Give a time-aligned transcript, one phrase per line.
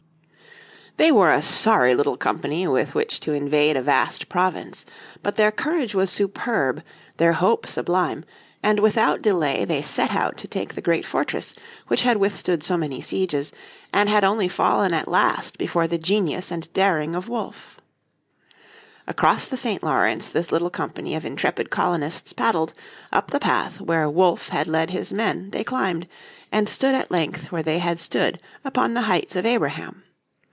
[0.97, 4.85] They were a sorry little company with which to invade a vast province.
[5.23, 6.83] But their courage was superb,
[7.17, 8.23] their hope sublime,
[8.61, 11.55] and without delay they set out to take the great fortress
[11.87, 13.51] which had withstood so many sieges,
[13.91, 17.77] and had only fallen at last before the genius and daring of Wolfe.
[19.07, 19.81] Across the St.
[19.81, 22.75] Lawrence this little company of intrepid colonists paddled,
[23.11, 26.07] up the path where Wolfe had led his men they climbed,
[26.51, 30.03] and stood at length where they had stood upon the heights of Abraham.